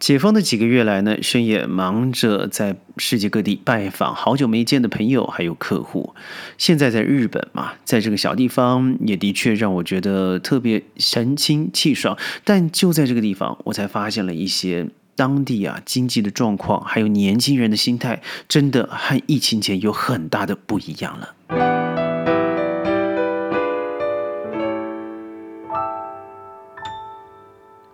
[0.00, 6.14] 解封的几个月来呢，轩也忙着在世界各地拜访好久没见的朋友还有客户。
[6.56, 12.16] 现在在日本嘛，在这个小地方也的确让我觉得特别神清气爽。
[12.44, 21.34] 但就在这个地方，我才发现了一些当地啊经济的状况，还有年轻人的心态，真的和疫情前有很大的不一样了。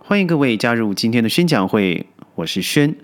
[0.07, 2.05] 欢迎各位加入今天的宣讲会，
[2.35, 2.95] 我是轩。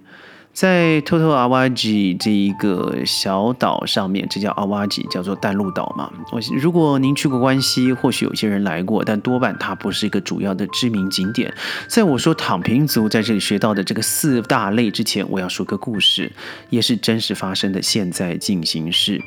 [0.54, 6.14] 在 Toto Awaji 这一个小岛上面，这叫 Awaji，叫做淡路岛嘛。
[6.32, 11.52] 我如果您去过关西，或许有些人来过，但多半它不是一个主要的知名景点。
[11.88, 16.32] 在我说躺平族在这里学到的这个四大类之前，我要说个故事，
[16.70, 19.20] 也是真实发生的现在进行式。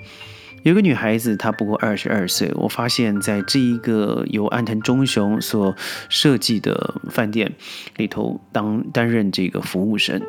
[0.64, 2.50] 有个女孩子，她不过二十二岁。
[2.54, 5.76] 我发现，在这一个由安藤忠雄所
[6.08, 7.52] 设计的饭店
[7.98, 10.22] 里头，当担任这个服务生。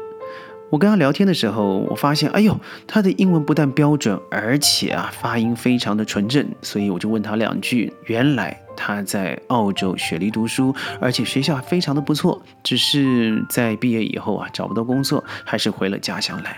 [0.69, 6.45] 我跟她聊天的时候，我发现，哎呦，她的英文不但标准，而且啊，发音非常的纯正。
[6.61, 7.93] 所以我就问她两句。
[8.07, 16.57] 原来她在澳洲雪梨读书，而且学校还非常的不错，只是在毕业以后啊，找不到工作，还是回了家乡来。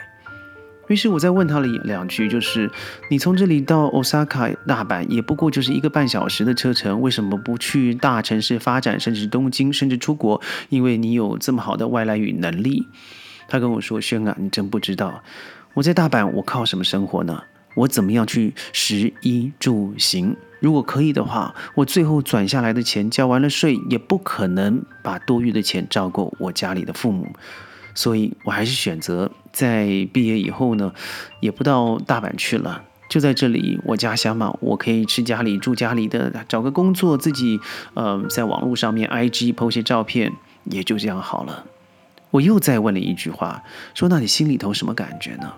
[0.87, 2.71] 于是我再问他了两句，就是
[3.09, 10.41] 你从这里到 Osaka 大阪也不过就是一个半小时的车程，为什么不去大城市发展，甚至东京，甚至出国？
[10.69, 12.87] 因为你有这么好的外来语能力。
[13.49, 15.23] 他跟我说：“轩啊，你真不知道，
[15.73, 17.43] 我在大阪我靠什么生活呢？
[17.75, 20.35] 我怎么样去食衣住行？
[20.59, 27.27] 如果可以的话，我最后转下来的钱交完了税，也不可能把多余的钱照顾我家里的父母。”
[27.97, 30.93] 所以我还是选择在毕业以后呢，
[31.39, 37.59] 也不到大阪去了，就在这里我家乡嘛，我可以吃家里住家里的，找个工作，自己
[37.95, 40.31] 呃在网络上面 IG 拍些照片，
[40.65, 41.65] 也就这样好了。
[42.29, 43.63] 我又再问了一句话，
[43.95, 45.51] 说那你心里头什么感觉呢？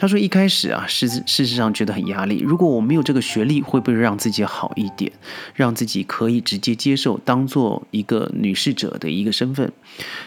[0.00, 2.38] 他说：“一开始啊，事事实上觉得很压力。
[2.38, 5.12] 如果我没有这个学历，会不会让自己好一点，
[5.54, 9.70] 让自己可以直接接受当做一个女侍者的一个身份？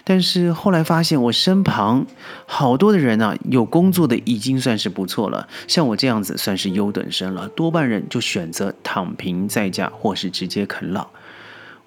[0.03, 2.05] 但是后来发现，我身旁
[2.45, 5.47] 好多的人啊，有工作的已经算是不错了。
[5.67, 11.09] 像我这样子算是优等生了，多半人就选择躺平在家，或是直接啃老。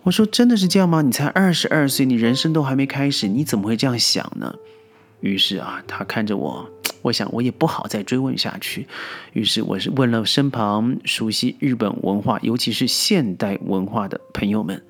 [0.03, 1.03] 我说：真的是这样吗？
[1.03, 4.57] 你才二十二岁，你人生都还没开始，你怎么会这样想呢？
[5.21, 6.69] 于是啊，他看着我。”
[7.07, 8.89] 我想我也不好再追问下去，
[9.33, 14.83] 于是我是问了身旁熟悉日本文化，尤其是现代文化的朋友们。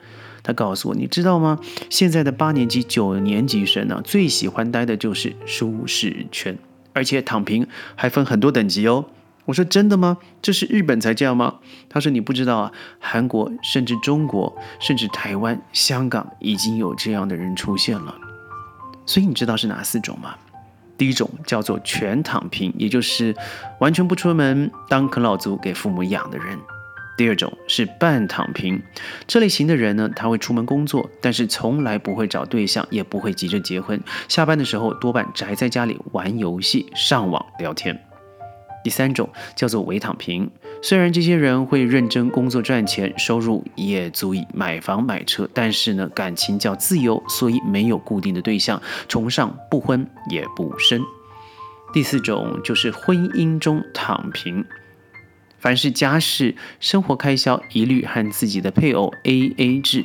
[0.43, 1.59] 他告诉我，你知道吗？
[1.91, 6.57] 现在的八年级、九年级生呢，最喜欢待的就是舒适圈，
[6.95, 9.05] 而且躺平还分很多等级哦。
[9.45, 10.17] 我说真的吗？
[10.41, 11.57] 这是日本才这样吗？
[11.91, 18.15] 他说你不知道啊，韩国甚至中国，甚至台湾、香港已经有这样的人出现了。
[19.05, 20.35] 所以你知道是哪四种吗？
[20.99, 23.35] 第一种叫做全躺平，也就是
[23.81, 26.59] 完全不出门当啃老族给父母养的人。
[27.17, 28.83] 第二种是半躺平，
[29.27, 33.99] 这类型的人呢，他会出门工作，但是从来不会找对象，也不会急着结婚。
[34.29, 37.99] 下班的时候多半宅在家里玩游戏、上网聊天。
[38.85, 40.51] 第三种叫做伪躺平，
[40.83, 51.03] 虽然这些人会认真工作赚钱，收入也足以买房买车，但是呢，感情较自由，所以没有固定的对象，崇尚不婚也不生。
[51.93, 54.65] 第四种就是婚姻中躺平，
[55.59, 60.05] 凡是家事、生活开销一律和自己的配偶 A A 制，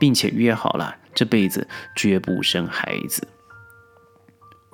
[0.00, 3.28] 并且约好了这辈子绝不生孩子。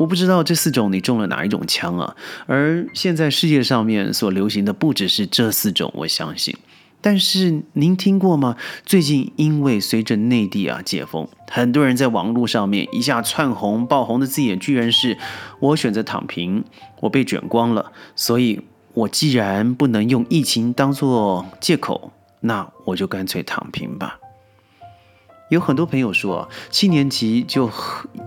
[0.02, 2.16] 我不知道这四种你中了哪一种枪啊？
[2.46, 6.56] 而现在世界上面所流行的不只是这四种，我相信。
[7.00, 8.56] 但是您听过吗？
[8.84, 15.16] 最近因为随着内地啊解封，很多人在网络上面一下窜红爆红的字眼，居然是
[15.60, 16.64] 我选择躺平，
[17.00, 18.60] 我被卷光了，所以
[18.94, 24.18] 我既然不能用疫情当做借口，那我就干脆躺平吧。
[25.54, 27.70] 有很多朋友说，七年级就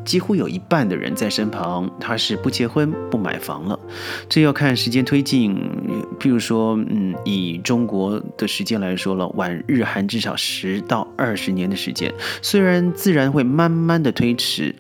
[0.06, 3.80] 几乎有一半的人在身旁，他是不结婚不买房了。
[4.30, 5.56] 这要看时间推进，
[6.20, 12.14] 譬如说，嗯，以中国的时间来说了，晚日韩至少十到二十年的时间。
[12.44, 14.76] 虽然自然会慢慢的推迟，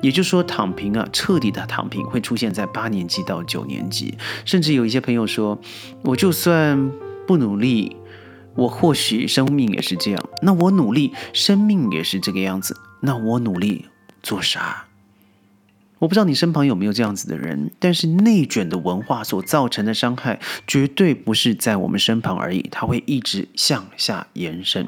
[0.00, 4.14] 也就是说，躺平啊，彻底的躺平会出现在八年级到九年级。
[4.46, 5.58] 甚至有一些朋友说，
[6.02, 6.90] 我就算
[7.26, 7.94] 不努力。
[8.60, 13.86] 我或许生命也是这样，那我努力，生命也是这个样子，那我努力
[14.22, 14.84] 做啥？
[15.98, 24.86] 我不知道你身旁有没有这样子的人，但是内卷的文化所造成的伤害，绝对不是在我们身旁而已，它会一直向下延伸。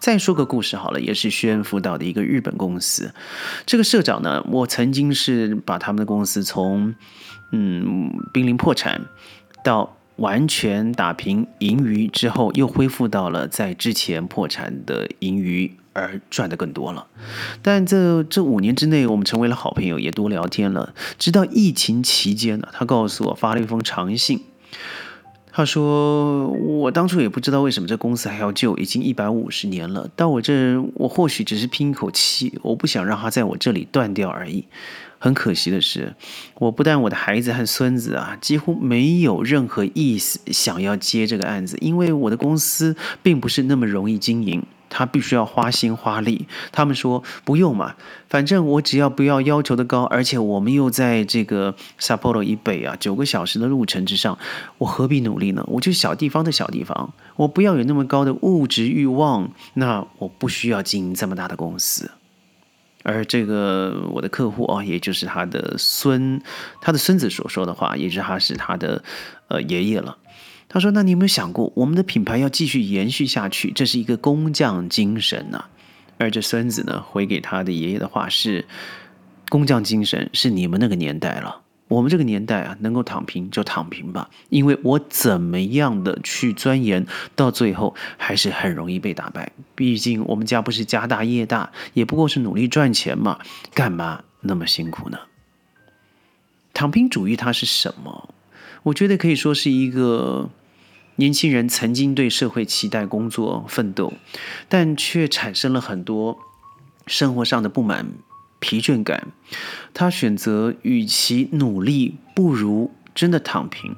[0.00, 3.14] 再说个故事好了，也是宣辅导的一个日本公司。
[3.64, 6.92] 这个社长呢，我曾经是把他们的公司从
[7.52, 9.00] 嗯濒临破产
[9.62, 17.06] 到完全打平盈余之后，又恢复到了在之前破产的盈余，而赚的更多了。
[17.62, 20.94] 但这这五年之内，我们成为了好朋友，也多聊天了。
[21.18, 24.40] 直到疫情期间呢，他告诉我发了一封长信。
[25.52, 30.06] 他说：“我当初也不知道为什么这公司还要救，已经一百五十年了。
[30.14, 34.66] 到我这，我或许只是拼一口气，我不想让它在我这里断掉而已。
[35.18, 36.14] 很可惜的是，
[36.54, 46.46] 我不但我的孩子和孙子啊，几乎没有任何意思想要接这个案子，因为我的公司并不是那么容易经营。”他必须要花心花力。
[46.70, 47.96] 他们说不用嘛，
[48.28, 54.38] 反正我只要不要要求的高，而且我们又在这个 Sapporo 以北啊，九个小时的路程之上，
[54.78, 55.64] 我何必努力呢？
[55.66, 62.12] 我就小地方的小地方，我不要有那么高的物质欲望，那我不需要经营这么大的公司。
[63.08, 66.42] 而这个我的客户啊，也就是他的孙，
[66.80, 69.04] 他的孙子所说的话，也就是他是他的
[69.46, 70.18] 呃爷爷了。
[70.68, 75.66] 他说：“那你有没有想过，我们的品牌要继续延续下去，这是一个工匠精神呐。”
[76.18, 78.66] 而这孙子呢，回给他的爷爷的话是
[79.48, 89.52] ：“工匠精神是你们那个年代了，我们这个年代啊，能够躺平就躺平吧，因为我怎么样的去钻研，到最后还是很容易被打败。
[89.74, 93.38] 毕竟我们家不是家大业大，也不过是努力赚钱嘛，
[93.72, 95.18] 干嘛那么辛苦呢？
[96.72, 98.30] 躺平主义它是什么？”
[98.84, 100.48] 我觉得可以说是一个
[101.16, 104.12] 年轻人曾经对社会期待、工作奋斗，
[104.68, 106.38] 但却产生了很多
[107.06, 108.06] 生活上的不满、
[108.66, 109.28] 疲倦感。
[109.94, 113.94] 他选择与其努力，不如真的躺平。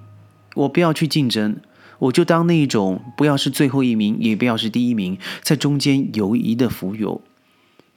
[0.56, 1.56] 我不要去竞争，
[2.00, 7.22] 我就当那一种不要是最后一名，也不要是第一名，在中间游移的浮游。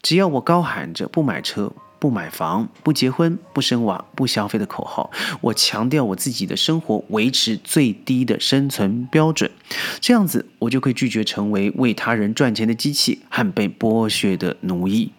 [0.02, 1.74] 只要我高喊着不买车。
[2.02, 9.52] 不买房、不结婚、不生娃、不消费的口号，我强调我自己的生活维持最低的生存标准，
[10.00, 15.12] 这样子我就可以拒绝成为为他人赚钱的机器和被剥削的奴役。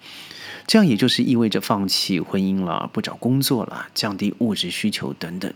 [0.67, 5.53] 这样也就是意味着放弃婚姻了，不找工作了，降低物质需求等等。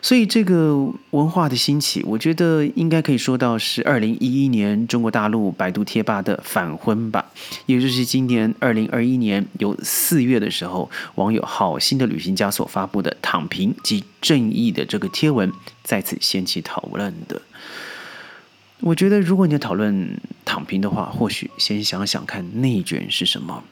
[0.00, 0.76] 所以这个
[1.10, 7.24] 文化的兴起，我觉得应该可以说到是二零一一年中国大陆百度贴吧的反婚吧，
[7.66, 15.52] 也就是今年二零二一年有四月的时候，网友好心的旅行家所发布的“躺平及正义”的这个贴文
[15.82, 17.42] 再次掀起讨论的。
[18.80, 23.64] 我觉得如果你要讨论躺平的话，或许先想想看内卷是什么。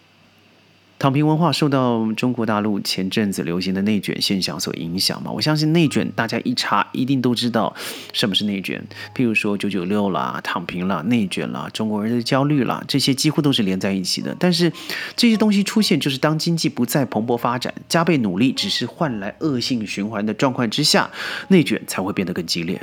[0.99, 5.31] 躺平文化受到中国大陆前阵子流行的内卷现象所影响嘛？
[5.31, 7.75] 我相信内卷，大家一查一定都知道
[8.15, 8.83] 什么是内卷。
[9.15, 14.35] 譬如说九九六啦、躺平啦、内卷啦、中国人的焦虑啦，这些几乎都是连在一起的。
[14.39, 14.73] 但是
[15.15, 21.11] 这些东西出现，就是当经济不再蓬勃发展，加倍努力只是换来恶性循环的状况之下，
[21.49, 22.81] 内卷才会变得更激烈。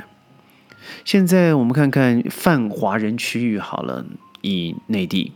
[1.04, 4.06] 现在我们看看泛华人区域好了，
[4.40, 5.32] 以内地，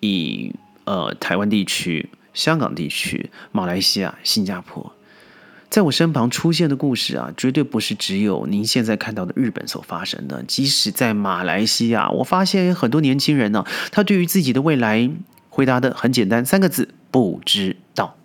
[0.00, 0.52] 以。
[0.88, 4.90] 呃，台湾地区、香港地区、马来西亚、新加坡，
[5.68, 10.42] 在我身旁出现的故事啊，绝对不是只有您现在看到的日本所发生的。
[10.44, 15.10] 即使在马来西亚，我发现很多年轻人呢，他对于自己的未来
[15.50, 18.16] 回答的很简单，三个字：不知道。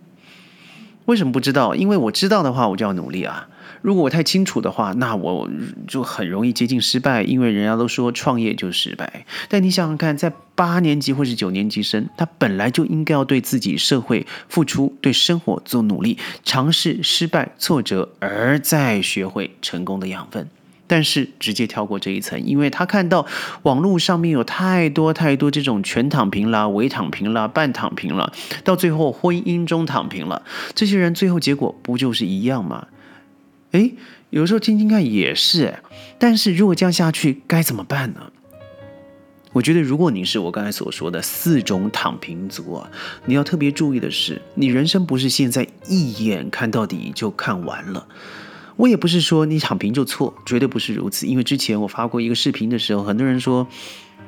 [1.05, 1.75] 为什么不知道？
[1.75, 3.47] 因为我知道的话，我就要努力啊。
[3.81, 5.49] 如果我太清楚的话，那我
[5.87, 9.25] 就很容易接近失败，因为人家都说创业就是失败。
[9.49, 20.47] 但你想想看，在八年级或是九年级生，他本来就应该要对自己社会付出，对生活做努力，尝试失败挫折，而再学会成功的养分。
[20.93, 23.25] 但是直接跳过这一层，因为他看到
[23.63, 28.31] 网络上面有太多太多这种全躺平啦、伪躺平啦、半躺平了，
[28.63, 30.43] 到最后婚姻中躺平了，
[30.75, 32.85] 这些人最后结果不就是一样吗？
[33.71, 33.89] 哎，
[34.29, 35.79] 有时候听听看也是，
[36.19, 38.31] 但是如果这样下去该怎么办呢？
[39.51, 42.87] 我觉得如果你是我刚才所说的四种躺平族啊，
[43.25, 48.05] 你要特别注意的是，你人生不是现在一眼看到底就看完了。
[48.75, 51.25] 我也不是说你躺平就错，绝对不是如此。
[51.27, 53.67] 因为之前我发过一个视频的时候，很多人说。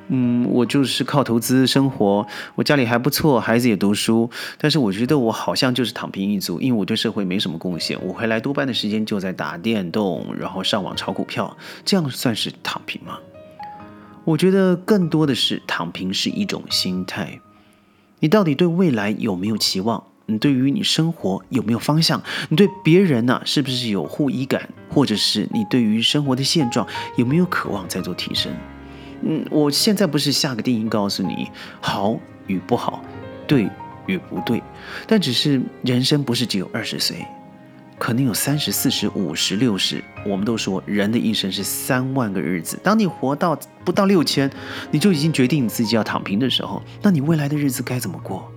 [0.07, 13.17] 嗯，我就是靠投资生活，我家里还不错，孩子也读书，但是我觉得我好像就是躺平一族，因为我对社会没什么贡献，我回来多半的时间就在打电动，然后上网炒股票，这样算是躺平吗？
[14.25, 17.39] 我觉得更多的是躺平是一种心态，
[18.19, 20.03] 你到底对未来有没有期望？
[20.27, 22.21] 你对于你生活有没有方向？
[22.49, 24.69] 你对别人呢是不是有互依感？
[24.89, 28.51] 或者是你对于生活的现状有没有渴望在做提升？
[29.21, 31.49] 嗯，我现在不是下个定义告诉你
[31.81, 33.03] 好与不好，
[33.47, 33.69] 对
[34.07, 34.61] 与不对，
[35.07, 37.25] 但只是人生不是只有二十岁，
[37.97, 40.03] 可能有三十四十五十六十。
[40.25, 44.49] 我们都说人的一生是三万个日子，当你活到不到六千，
[44.91, 48.51] 你就已经决定你自己要躺平的时候，那你未来的日子该怎么过？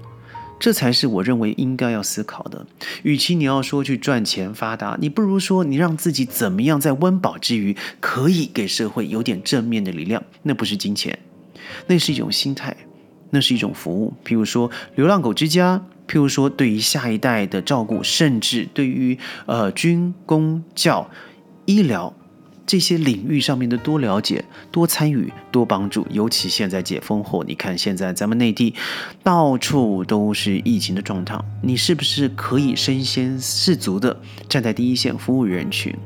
[0.60, 2.66] 这才是我认为应该要思考的。
[3.02, 10.22] 与其你要说去赚钱发达，你不如说你让自己怎么样在温饱之余，可以给社会有点正面的力量。
[10.42, 11.18] 那不是金钱，
[11.86, 12.76] 那是一种心态，
[13.30, 14.12] 那是一种服务。
[14.24, 21.08] 譬如说流浪狗之家，譬如说对于下一代的照顾，甚至对于呃军工教
[21.66, 22.12] 医疗。
[22.68, 28.74] 这些领域上面的多了解、多参与、多帮助，尤其现在解封后，你看现在咱们内地
[29.22, 34.20] 到处都是疫情的状态，你是不是可以身先士卒的
[34.50, 35.96] 站在第一线服务人群？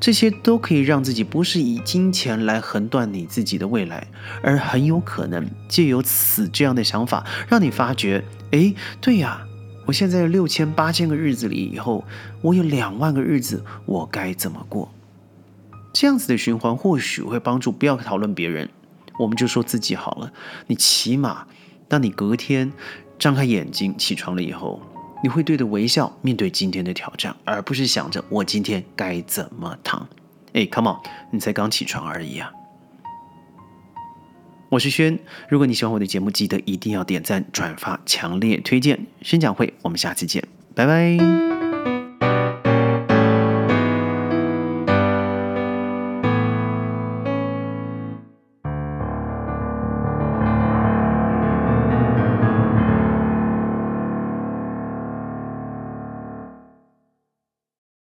[0.00, 4.06] 这些都可以让自己不是以金钱来横断你自己的未来，
[4.42, 8.72] 而很有可能借由此这样的想法，让你发觉：哎，
[9.02, 9.42] 对呀，
[9.84, 12.02] 我现在六千八千个日子里，以后
[12.40, 14.90] 我有两万个日子，我该怎么过？
[16.00, 17.72] 这样子的循环或许会帮助。
[17.72, 18.68] 不要讨论别人，
[19.18, 20.32] 我们就说自己好了。
[20.68, 21.44] 你起码，
[21.88, 22.72] 当你隔天
[23.18, 24.80] 张开眼睛起床了以后，
[25.24, 30.08] 你会对着微笑面对今天的挑战，而不是想着我今天该怎么躺。
[30.52, 30.98] 哎，Come on，
[31.32, 32.52] 你才刚起床而已啊！
[34.68, 39.04] 我是轩，如果你喜欢我的节目，记得一定要点赞、转发、强烈推荐。
[39.22, 41.57] 宣讲会，我们下次见，拜拜。